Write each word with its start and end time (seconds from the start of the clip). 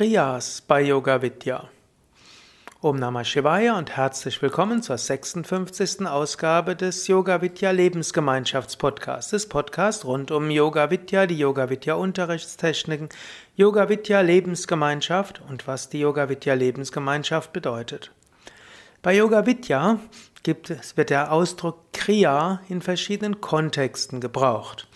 Kriyas 0.00 0.62
bei 0.62 0.80
Yoga 0.80 1.20
Vidya. 1.20 1.68
Om 2.80 2.96
Namah 2.96 3.22
Shivaya 3.22 3.76
und 3.76 3.98
herzlich 3.98 4.40
willkommen 4.40 4.82
zur 4.82 4.96
56. 4.96 6.06
Ausgabe 6.06 6.74
des 6.74 7.06
Yoga 7.06 7.42
Vidya 7.42 7.70
Lebensgemeinschaftspodcasts. 7.70 9.32
Das 9.32 9.46
Podcast 9.46 10.06
rund 10.06 10.30
um 10.30 10.50
Yoga 10.50 10.90
Vidya, 10.90 11.26
die 11.26 11.38
Yoga 11.38 11.68
Vidya 11.68 11.96
Unterrichtstechniken, 11.96 13.10
Yoga 13.56 13.90
Vidya 13.90 14.22
Lebensgemeinschaft 14.22 15.42
und 15.50 15.66
was 15.66 15.90
die 15.90 16.00
Yoga 16.00 16.30
Vidya 16.30 16.54
Lebensgemeinschaft 16.54 17.52
bedeutet. 17.52 18.10
Bei 19.02 19.14
Yoga 19.14 19.44
Vidya 19.44 19.98
gibt 20.42 20.70
wird 20.96 21.10
der 21.10 21.30
Ausdruck 21.30 21.92
Kriya 21.92 22.62
in 22.70 22.80
verschiedenen 22.80 23.42
Kontexten 23.42 24.22
gebraucht. 24.22 24.88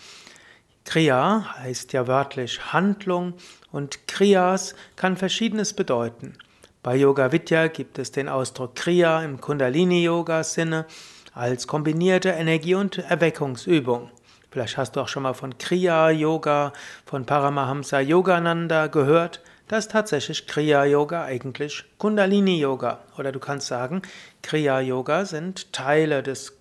Kriya 0.85 1.55
heißt 1.57 1.93
ja 1.93 2.07
wörtlich 2.07 2.71
Handlung 2.71 3.33
und 3.71 4.07
Kriyas 4.07 4.75
kann 4.95 5.17
verschiedenes 5.17 5.73
bedeuten. 5.73 6.37
Bei 6.83 6.95
Yoga 6.95 7.31
Vidya 7.31 7.67
gibt 7.67 7.97
es 7.97 8.11
den 8.11 8.29
Ausdruck 8.29 8.75
Kriya 8.75 9.23
im 9.23 9.41
Kundalini 9.41 10.03
Yoga 10.03 10.43
Sinne 10.43 10.85
als 11.33 11.65
kombinierte 11.67 12.29
Energie- 12.29 12.75
und 12.75 12.99
Erweckungsübung. 12.99 14.11
Vielleicht 14.51 14.77
hast 14.77 14.95
du 14.95 15.01
auch 15.01 15.07
schon 15.07 15.23
mal 15.23 15.33
von 15.33 15.57
Kriya 15.57 16.11
Yoga 16.11 16.71
von 17.05 17.25
Paramahamsa 17.25 17.99
Yogananda 17.99 18.87
gehört. 18.87 19.41
Das 19.67 19.85
ist 19.85 19.91
tatsächlich 19.91 20.45
Kriya 20.45 20.85
Yoga 20.85 21.25
eigentlich 21.25 21.83
Kundalini 21.97 22.59
Yoga. 22.59 22.99
Oder 23.17 23.31
du 23.31 23.39
kannst 23.39 23.67
sagen, 23.67 24.03
Kriya 24.43 24.79
Yoga 24.79 25.25
sind 25.25 25.73
Teile 25.73 26.21
des 26.21 26.53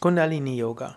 Kundalini 0.00 0.56
Yoga. 0.56 0.96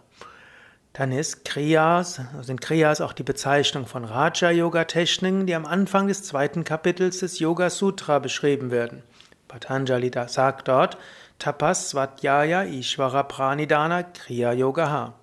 Dann 0.93 1.13
ist 1.13 1.45
Kriyas, 1.45 2.19
sind 2.41 2.59
Kriyas 2.59 2.99
auch 2.99 3.13
die 3.13 3.23
Bezeichnung 3.23 3.85
von 3.85 4.03
Raja-Yoga-Techniken, 4.03 5.45
die 5.45 5.55
am 5.55 5.65
Anfang 5.65 6.07
des 6.07 6.23
zweiten 6.23 6.65
Kapitels 6.65 7.19
des 7.19 7.39
Yoga 7.39 7.69
Sutra 7.69 8.19
beschrieben 8.19 8.71
werden. 8.71 9.01
Patanjali 9.47 10.11
sagt 10.27 10.67
dort, 10.67 10.97
Tapas 11.39 11.89
Svatyaya 11.89 12.63
Ishvara 12.63 13.23
Pranidana 13.23 14.03
Kriya 14.03 14.53
Yoga 14.53 14.89
Ha. 14.89 15.13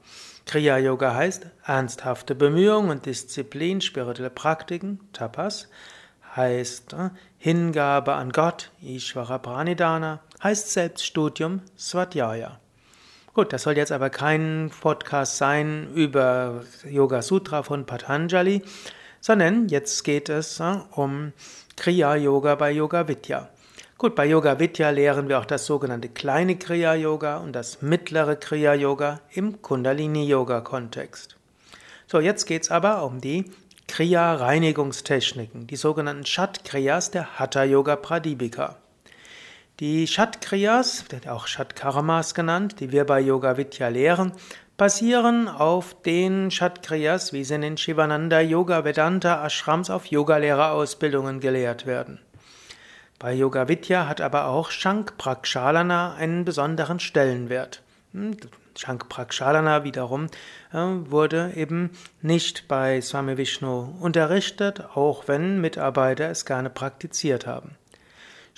Kriya 0.46 0.78
Yoga 0.78 1.14
heißt 1.14 1.46
ernsthafte 1.64 2.34
Bemühungen 2.34 2.90
und 2.90 3.06
Disziplin, 3.06 3.82
spirituelle 3.82 4.30
Praktiken, 4.30 5.00
Tapas, 5.12 5.68
heißt 6.34 6.94
äh, 6.94 7.10
Hingabe 7.36 8.14
an 8.14 8.32
Gott, 8.32 8.70
Ishvara 8.82 9.38
Pranidana, 9.38 10.20
heißt 10.42 10.72
Selbststudium, 10.72 11.60
Svatyaya. 11.76 12.58
Gut, 13.38 13.52
das 13.52 13.62
soll 13.62 13.76
jetzt 13.76 13.92
aber 13.92 14.10
kein 14.10 14.68
Podcast 14.80 15.36
sein 15.36 15.92
über 15.94 16.64
Yoga 16.84 17.22
Sutra 17.22 17.62
von 17.62 17.86
Patanjali, 17.86 18.62
sondern 19.20 19.68
jetzt 19.68 20.02
geht 20.02 20.28
es 20.28 20.58
äh, 20.58 20.78
um 20.96 21.32
Kriya 21.76 22.16
Yoga 22.16 22.56
bei 22.56 22.72
Yoga 22.72 23.06
Vidya. 23.06 23.48
Gut, 23.96 24.16
bei 24.16 24.26
Yoga 24.26 24.58
Vidya 24.58 24.90
lehren 24.90 25.28
wir 25.28 25.38
auch 25.38 25.44
das 25.44 25.66
sogenannte 25.66 26.08
kleine 26.08 26.56
Kriya 26.56 26.96
Yoga 26.96 27.36
und 27.36 27.52
das 27.52 27.80
mittlere 27.80 28.34
Kriya 28.34 28.74
Yoga 28.74 29.20
im 29.30 29.62
Kundalini 29.62 30.26
Yoga 30.26 30.60
Kontext. 30.60 31.36
So, 32.08 32.18
jetzt 32.18 32.44
geht 32.44 32.64
es 32.64 32.72
aber 32.72 33.04
um 33.04 33.20
die 33.20 33.44
Kriya 33.86 34.34
Reinigungstechniken, 34.34 35.68
die 35.68 35.76
sogenannten 35.76 36.26
Shat 36.26 36.64
Kriyas 36.64 37.12
der 37.12 37.38
Hatha 37.38 37.62
Yoga 37.62 37.94
Pradipika. 37.94 38.78
Die 39.80 40.08
Shatkriyas, 40.08 41.04
auch 41.28 41.46
Shatkarmas 41.46 42.34
genannt, 42.34 42.80
die 42.80 42.90
wir 42.90 43.04
bei 43.04 43.20
Yoga 43.20 43.56
Vidya 43.56 43.86
lehren, 43.86 44.32
basieren 44.76 45.46
auf 45.46 46.02
den 46.02 46.50
Shatkriyas, 46.50 47.32
wie 47.32 47.44
sie 47.44 47.54
in 47.54 47.60
den 47.60 47.76
Shivananda 47.76 48.40
Yoga 48.40 48.84
Vedanta 48.84 49.46
Ashrams 49.46 49.88
auf 49.88 50.06
Yogalehrerausbildungen 50.06 51.38
gelehrt 51.38 51.86
werden. 51.86 52.18
Bei 53.20 53.32
Yoga 53.32 53.68
Vidya 53.68 54.08
hat 54.08 54.20
aber 54.20 54.46
auch 54.46 54.72
Shankprakshalana 54.72 56.16
einen 56.16 56.44
besonderen 56.44 56.98
Stellenwert. 56.98 57.80
Hm, 58.12 58.36
Shankprakshalana 58.76 59.84
wiederum 59.84 60.26
äh, 60.72 60.76
wurde 60.76 61.52
eben 61.54 61.90
nicht 62.20 62.66
bei 62.66 63.00
Swami 63.00 63.36
Vishnu 63.36 63.94
unterrichtet, 64.00 64.80
auch 64.96 65.28
wenn 65.28 65.60
Mitarbeiter 65.60 66.30
es 66.30 66.44
gerne 66.44 66.68
praktiziert 66.68 67.46
haben. 67.46 67.76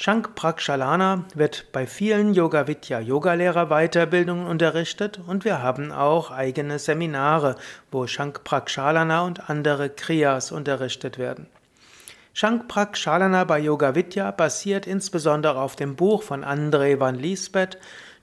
Shankh-Prakshalana 0.02 1.26
wird 1.34 1.72
bei 1.72 1.86
vielen 1.86 2.32
Yoga 2.32 2.66
Vidya 2.66 3.00
Yogalehrer 3.00 3.66
Weiterbildungen 3.66 4.46
unterrichtet 4.46 5.20
und 5.26 5.44
wir 5.44 5.62
haben 5.62 5.92
auch 5.92 6.30
eigene 6.30 6.78
Seminare, 6.78 7.56
wo 7.90 8.06
Shankh-Prakshalana 8.06 9.20
und 9.26 9.50
andere 9.50 9.90
Kriyas 9.90 10.52
unterrichtet 10.52 11.18
werden. 11.18 11.48
Shankh-Prakshalana 12.32 13.44
bei 13.44 13.58
Yoga 13.58 13.94
Vidya 13.94 14.30
basiert 14.30 14.86
insbesondere 14.86 15.60
auf 15.60 15.76
dem 15.76 15.96
Buch 15.96 16.22
von 16.22 16.46
André 16.46 16.98
van 16.98 17.16
Liesbeth 17.16 17.76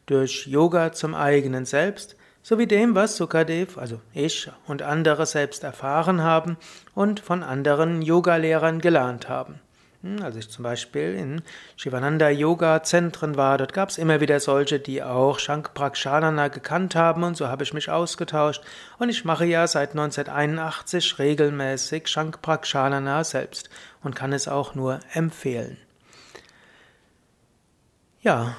durch 0.07 0.47
Yoga 0.47 0.93
zum 0.93 1.13
eigenen 1.13 1.65
Selbst 1.65 2.15
sowie 2.41 2.65
dem, 2.65 2.95
was 2.95 3.17
Sukadev, 3.17 3.77
also 3.77 4.01
ich 4.13 4.49
und 4.65 4.81
andere 4.81 5.27
selbst 5.27 5.63
erfahren 5.63 6.23
haben 6.23 6.57
und 6.95 7.19
von 7.19 7.43
anderen 7.43 8.01
Yogalehrern 8.01 8.81
gelernt 8.81 9.29
haben. 9.29 9.59
Hm, 10.03 10.21
als 10.21 10.35
ich 10.35 10.49
zum 10.49 10.63
Beispiel 10.63 11.15
in 11.15 11.41
Shivananda 11.75 12.29
Yoga 12.29 12.83
Zentren 12.83 13.35
war, 13.35 13.57
dort 13.57 13.73
gab 13.73 13.89
es 13.89 13.97
immer 13.97 14.21
wieder 14.21 14.39
solche, 14.39 14.79
die 14.79 15.01
auch 15.01 15.39
Shankh-Prakshalana 15.39 16.49
gekannt 16.49 16.93
haben 16.95 17.23
und 17.23 17.35
so 17.35 17.47
habe 17.47 17.63
ich 17.63 17.73
mich 17.73 17.89
ausgetauscht 17.89 18.61
und 18.99 19.09
ich 19.09 19.25
mache 19.25 19.45
ja 19.45 19.65
seit 19.65 19.91
1981 19.91 21.17
regelmäßig 21.17 22.07
Shankh-Prakshalana 22.09 23.23
selbst 23.23 23.71
und 24.03 24.15
kann 24.15 24.33
es 24.33 24.47
auch 24.47 24.75
nur 24.75 24.99
empfehlen. 25.13 25.77
Ja, 28.21 28.55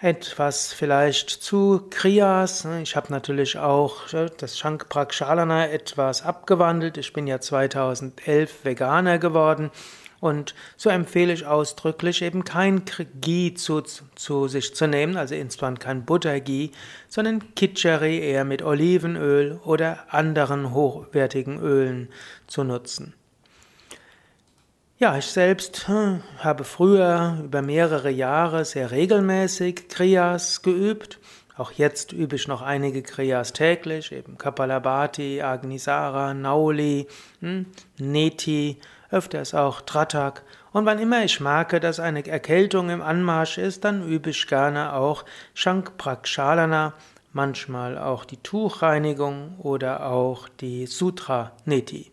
etwas 0.00 0.72
vielleicht 0.72 1.30
zu 1.30 1.86
Kriyas. 1.90 2.66
Ich 2.82 2.96
habe 2.96 3.12
natürlich 3.12 3.56
auch 3.56 4.08
das 4.36 4.58
Shankh-Prakshalana 4.58 5.68
etwas 5.70 6.22
abgewandelt. 6.22 6.98
Ich 6.98 7.12
bin 7.12 7.26
ja 7.26 7.40
2011 7.40 8.64
Veganer 8.64 9.18
geworden 9.18 9.70
und 10.22 10.54
so 10.76 10.88
empfehle 10.88 11.32
ich 11.32 11.46
ausdrücklich 11.46 12.22
eben 12.22 12.44
kein 12.44 12.82
Ghee 13.20 13.54
zu, 13.54 13.80
zu 13.80 14.46
sich 14.46 14.72
zu 14.72 14.86
nehmen, 14.86 15.16
also 15.16 15.34
insbesondere 15.34 15.84
kein 15.84 16.04
Butterghee, 16.04 16.70
sondern 17.08 17.56
Kitscheri 17.56 18.20
eher 18.20 18.44
mit 18.44 18.62
Olivenöl 18.62 19.58
oder 19.64 20.14
anderen 20.14 20.72
hochwertigen 20.72 21.58
Ölen 21.58 22.08
zu 22.46 22.62
nutzen. 22.62 23.14
Ja, 25.00 25.18
ich 25.18 25.26
selbst 25.26 25.88
hm, 25.88 26.22
habe 26.38 26.62
früher 26.62 27.40
über 27.42 27.60
mehrere 27.60 28.10
Jahre 28.10 28.64
sehr 28.64 28.92
regelmäßig 28.92 29.88
Kriyas 29.88 30.62
geübt. 30.62 31.18
Auch 31.56 31.72
jetzt 31.72 32.12
übe 32.12 32.36
ich 32.36 32.46
noch 32.46 32.62
einige 32.62 33.02
Kriyas 33.02 33.52
täglich, 33.52 34.12
eben 34.12 34.38
Kapalabhati, 34.38 35.42
Agnisara, 35.42 36.32
Nauli, 36.32 37.08
hm, 37.40 37.66
Neti 37.98 38.78
öfters 39.12 39.54
auch 39.54 39.80
Tratak. 39.82 40.42
Und 40.72 40.86
wann 40.86 40.98
immer 40.98 41.24
ich 41.24 41.40
merke, 41.40 41.78
dass 41.78 42.00
eine 42.00 42.26
Erkältung 42.26 42.90
im 42.90 43.02
Anmarsch 43.02 43.58
ist, 43.58 43.84
dann 43.84 44.06
übe 44.06 44.30
ich 44.30 44.46
gerne 44.46 44.94
auch 44.94 45.24
Shankh-Prakshalana, 45.54 46.94
manchmal 47.32 47.98
auch 47.98 48.24
die 48.24 48.38
Tuchreinigung 48.38 49.58
oder 49.58 50.06
auch 50.06 50.48
die 50.48 50.86
Sutra-Neti. 50.86 52.10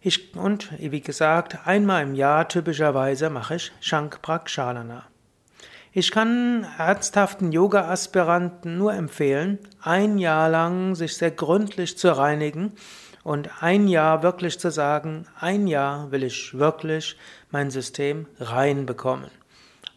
Ich, 0.00 0.34
und 0.36 0.70
wie 0.78 1.00
gesagt, 1.00 1.66
einmal 1.66 2.02
im 2.02 2.14
Jahr 2.14 2.48
typischerweise 2.48 3.30
mache 3.30 3.56
ich 3.56 3.72
Shankh-Prakshalana. 3.80 5.04
Ich 5.94 6.10
kann 6.10 6.66
ernsthaften 6.78 7.52
Yoga-Aspiranten 7.52 8.78
nur 8.78 8.94
empfehlen, 8.94 9.58
ein 9.82 10.18
Jahr 10.18 10.48
lang 10.48 10.94
sich 10.94 11.16
sehr 11.16 11.30
gründlich 11.30 11.98
zu 11.98 12.16
reinigen 12.16 12.72
und 13.24 13.62
ein 13.62 13.88
Jahr 13.88 14.22
wirklich 14.22 14.58
zu 14.58 14.70
sagen, 14.70 15.26
ein 15.38 15.66
Jahr 15.66 16.10
will 16.10 16.24
ich 16.24 16.58
wirklich 16.58 17.16
mein 17.50 17.70
System 17.70 18.26
rein 18.40 18.86
bekommen. 18.86 19.30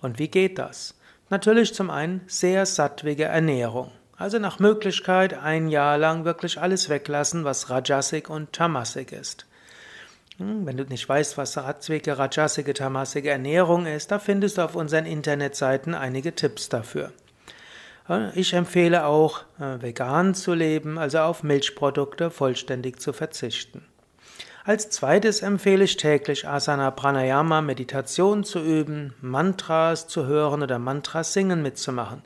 Und 0.02 0.20
wie 0.20 0.28
geht 0.28 0.60
das? 0.60 0.96
Natürlich 1.30 1.74
zum 1.74 1.90
einen 1.90 2.22
sehr 2.28 2.66
sattwige 2.66 3.26
Ernährung. 3.26 3.92
Also 4.18 4.40
nach 4.40 4.60
Möglichkeit 4.60 5.34
ein 5.34 5.68
Jahr 5.68 5.98
lang 5.98 6.24
wirklich 6.24 6.62
alles 6.62 6.88
weglassen, 6.88 7.44
was 7.44 7.70
Rajasik 7.70 8.30
und 8.30 8.54
Tamasik 8.54 9.12
ist. 9.12 9.46
Hm, 10.38 10.66
wenn 10.66 10.78
du 10.78 10.84
nicht 10.84 11.08
weißt, 11.08 11.38
was 11.38 11.54
sattwige, 11.54 12.18
Rajasike, 12.18 12.74
Tamasike 12.74 13.30
Ernährung 13.30 13.86
ist, 13.86 14.12
da 14.12 14.20
findest 14.20 14.58
du 14.58 14.62
auf 14.62 14.76
unseren 14.76 15.06
Internetseiten 15.06 15.96
einige 15.96 16.36
Tipps 16.36 16.70
dafür. 16.70 17.12
Ich 18.36 18.54
empfehle 18.54 19.06
auch, 19.06 19.42
äh, 19.60 19.82
vegan 19.82 20.36
zu 20.36 20.54
leben, 20.54 21.00
also 21.00 21.20
auf 21.20 21.42
Milchprodukte 21.42 22.30
vollständig 22.30 23.00
zu 23.00 23.14
verzichten. 23.14 23.84
Als 24.64 24.92
zweites 24.92 25.42
empfehle 25.42 25.84
ich 25.84 25.98
täglich 25.98 26.48
Asana 26.48 26.92
Pranayama 26.92 27.62
Meditation 27.62 28.44
zu 28.44 28.60
üben, 28.60 29.16
Mantras 29.22 30.08
zu 30.08 30.28
hören 30.28 30.62
oder 30.62 30.78
Mantras 30.78 31.34
singen 31.34 31.64
mitzumachen. 31.64 32.22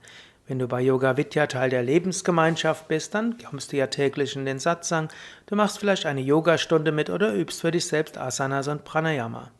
Wenn 0.47 0.59
du 0.59 0.67
bei 0.67 0.81
Yoga 0.81 1.15
Vidya 1.15 1.47
Teil 1.47 1.69
der 1.69 1.83
Lebensgemeinschaft 1.83 2.87
bist, 2.87 3.13
dann 3.13 3.37
kommst 3.37 3.71
du 3.71 3.77
ja 3.77 3.87
täglich 3.87 4.35
in 4.35 4.45
den 4.45 4.59
Satsang. 4.59 5.09
Du 5.45 5.55
machst 5.55 5.79
vielleicht 5.79 6.05
eine 6.05 6.21
Yogastunde 6.21 6.91
mit 6.91 7.09
oder 7.09 7.33
übst 7.33 7.61
für 7.61 7.71
dich 7.71 7.85
selbst 7.87 8.17
Asanas 8.17 8.67
und 8.67 8.83
Pranayama. 8.83 9.51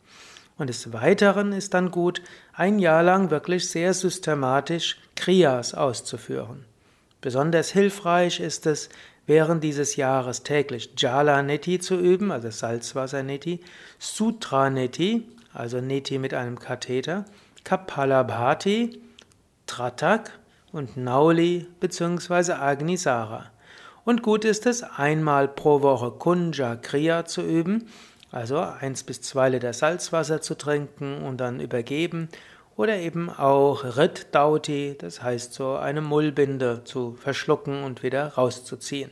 Und 0.60 0.68
des 0.68 0.92
Weiteren 0.92 1.54
ist 1.54 1.74
dann 1.74 1.90
gut, 1.90 2.22
ein 2.54 2.80
Jahr 2.80 3.02
lang 3.02 3.32
wirklich 3.32 3.70
sehr 3.70 3.94
systematisch 3.94 4.98
Kriyas 5.16 5.74
auszuführen. 5.74 6.66
Besonders 7.22 7.72
hilfreich 7.72 8.42
ist 8.42 8.68
es, 8.68 8.90
während 9.26 9.64
dieses 9.64 9.96
Jahres 9.96 10.44
täglich 10.44 10.92
Jala 10.98 11.42
Neti 11.42 11.80
zu 11.80 11.96
üben, 11.96 12.32
also 12.32 12.52
Salzwasser 12.52 13.24
Neti, 13.24 13.62
Sutra 14.00 14.70
Neti, 14.70 15.26
also 15.54 15.80
Neti 15.80 16.20
mit 16.20 16.34
einem 16.34 16.60
Katheter, 16.60 17.24
Kapalabhati, 17.64 19.02
Tratak 19.66 20.40
und 20.74 20.98
Nauli 20.98 21.68
bzw. 21.80 22.52
Agnisara. 22.54 23.46
Und 24.04 24.24
gut 24.24 24.44
ist 24.44 24.66
es, 24.66 24.84
einmal 24.84 25.48
pro 25.48 25.82
Woche 25.82 26.12
Kunja 26.12 26.76
Kriya 26.76 27.26
zu 27.26 27.44
üben, 27.44 27.88
also 28.32 28.60
eins 28.60 29.04
bis 29.04 29.22
zwei 29.22 29.50
Liter 29.50 29.74
Salzwasser 29.74 30.42
zu 30.42 30.56
trinken 30.56 31.24
und 31.24 31.38
dann 31.38 31.60
übergeben, 31.60 32.30
oder 32.76 32.96
eben 32.96 33.30
auch 33.30 33.84
Rit 33.98 34.28
Dauti, 34.32 34.96
das 34.98 35.22
heißt 35.22 35.54
so 35.54 35.76
eine 35.76 36.00
Mullbinde 36.00 36.86
zu 36.86 37.18
verschlucken 37.20 37.84
und 37.84 38.04
wieder 38.04 38.36
rauszuziehen. 38.36 39.12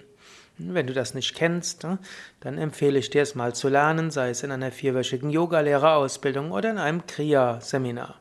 Wenn 0.57 0.87
du 0.87 0.93
das 0.93 1.13
nicht 1.13 1.35
kennst, 1.35 1.83
ne, 1.83 1.99
dann 2.39 2.57
empfehle 2.57 2.97
ich 2.97 3.09
dir 3.09 3.21
es 3.21 3.35
mal 3.35 3.53
zu 3.53 3.67
lernen, 3.67 4.09
sei 4.09 4.29
es 4.29 4.41
in 4.41 4.51
einer 4.51 4.71
vierwöchigen 4.71 5.29
Yogalehrerausbildung 5.29 6.51
oder 6.51 6.71
in 6.71 6.77
einem 6.77 7.05
Kriya-Seminar. 7.05 8.15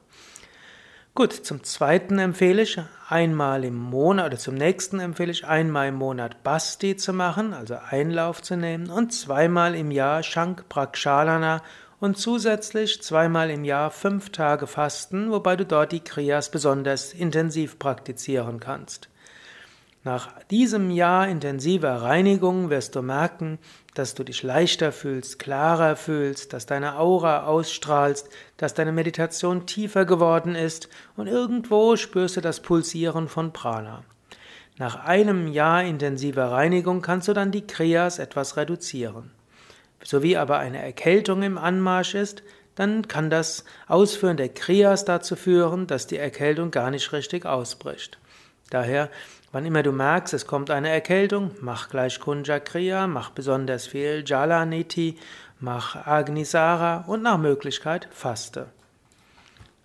Gut, 1.16 1.32
zum 1.32 1.64
zweiten 1.64 2.18
empfehle 2.18 2.60
ich 2.60 2.78
einmal 3.08 3.64
im 3.64 3.74
Monat 3.74 4.26
oder 4.26 4.36
zum 4.36 4.54
nächsten 4.54 5.00
empfehle 5.00 5.32
ich 5.32 5.46
einmal 5.46 5.88
im 5.88 5.94
Monat 5.94 6.42
Basti 6.42 6.94
zu 6.94 7.14
machen, 7.14 7.54
also 7.54 7.78
Einlauf 7.88 8.42
zu 8.42 8.54
nehmen 8.54 8.90
und 8.90 9.14
zweimal 9.14 9.74
im 9.74 9.90
Jahr 9.90 10.22
Shank 10.22 10.68
Prakshalana 10.68 11.62
und 12.00 12.18
zusätzlich 12.18 13.00
zweimal 13.00 13.48
im 13.48 13.64
Jahr 13.64 13.90
fünf 13.90 14.28
Tage 14.28 14.66
Fasten, 14.66 15.30
wobei 15.30 15.56
du 15.56 15.64
dort 15.64 15.92
die 15.92 16.04
Kriyas 16.04 16.50
besonders 16.50 17.14
intensiv 17.14 17.78
praktizieren 17.78 18.60
kannst. 18.60 19.08
Nach 20.06 20.30
diesem 20.52 20.92
Jahr 20.92 21.26
intensiver 21.26 22.00
Reinigung 22.02 22.70
wirst 22.70 22.94
du 22.94 23.02
merken, 23.02 23.58
dass 23.94 24.14
du 24.14 24.22
dich 24.22 24.44
leichter 24.44 24.92
fühlst, 24.92 25.40
klarer 25.40 25.96
fühlst, 25.96 26.52
dass 26.52 26.64
deine 26.64 26.96
Aura 26.96 27.46
ausstrahlst, 27.46 28.28
dass 28.56 28.72
deine 28.72 28.92
Meditation 28.92 29.66
tiefer 29.66 30.04
geworden 30.04 30.54
ist 30.54 30.88
und 31.16 31.26
irgendwo 31.26 31.96
spürst 31.96 32.36
du 32.36 32.40
das 32.40 32.60
Pulsieren 32.60 33.26
von 33.26 33.52
Prana. 33.52 34.04
Nach 34.78 34.94
einem 34.94 35.48
Jahr 35.48 35.82
intensiver 35.82 36.52
Reinigung 36.52 37.02
kannst 37.02 37.26
du 37.26 37.32
dann 37.32 37.50
die 37.50 37.66
Kriyas 37.66 38.20
etwas 38.20 38.56
reduzieren. 38.56 39.32
Sowie 40.04 40.36
aber 40.36 40.60
eine 40.60 40.80
Erkältung 40.80 41.42
im 41.42 41.58
Anmarsch 41.58 42.14
ist, 42.14 42.44
dann 42.76 43.08
kann 43.08 43.28
das 43.28 43.64
Ausführen 43.88 44.36
der 44.36 44.50
Kriyas 44.50 45.04
dazu 45.04 45.34
führen, 45.34 45.88
dass 45.88 46.06
die 46.06 46.18
Erkältung 46.18 46.70
gar 46.70 46.92
nicht 46.92 47.12
richtig 47.12 47.44
ausbricht. 47.44 48.18
Daher 48.70 49.10
Wann 49.56 49.64
immer 49.64 49.82
du 49.82 49.90
merkst, 49.90 50.34
es 50.34 50.46
kommt 50.46 50.70
eine 50.70 50.90
Erkältung, 50.90 51.50
mach 51.62 51.88
gleich 51.88 52.20
Kunja 52.20 52.60
Kriya, 52.60 53.06
mach 53.06 53.30
besonders 53.30 53.86
viel 53.86 54.22
Jalaniti, 54.26 55.16
mach 55.60 56.06
Agnisara 56.06 57.04
und 57.06 57.22
nach 57.22 57.38
Möglichkeit 57.38 58.06
faste. 58.12 58.66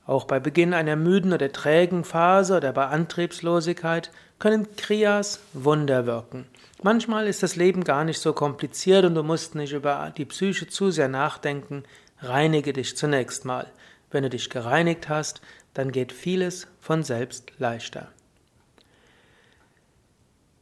Auch 0.05 0.25
bei 0.25 0.41
Beginn 0.41 0.73
einer 0.73 0.97
müden 0.97 1.31
oder 1.31 1.53
trägen 1.53 2.03
Phase 2.03 2.57
oder 2.57 2.73
bei 2.73 2.87
Antriebslosigkeit 2.87 4.11
können 4.39 4.75
Kriyas 4.75 5.39
Wunder 5.53 6.05
wirken. 6.05 6.47
Manchmal 6.83 7.25
ist 7.27 7.41
das 7.41 7.55
Leben 7.55 7.85
gar 7.85 8.03
nicht 8.03 8.19
so 8.19 8.33
kompliziert 8.33 9.05
und 9.05 9.15
du 9.15 9.23
musst 9.23 9.55
nicht 9.55 9.71
über 9.71 10.11
die 10.17 10.25
Psyche 10.25 10.67
zu 10.67 10.91
sehr 10.91 11.07
nachdenken. 11.07 11.83
Reinige 12.19 12.73
dich 12.73 12.97
zunächst 12.97 13.45
mal. 13.45 13.67
Wenn 14.11 14.23
du 14.23 14.29
dich 14.29 14.49
gereinigt 14.49 15.07
hast, 15.07 15.39
dann 15.73 15.93
geht 15.93 16.11
vieles 16.11 16.67
von 16.81 17.03
selbst 17.03 17.53
leichter. 17.57 18.09